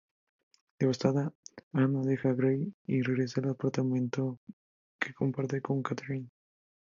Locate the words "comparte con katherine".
5.13-6.31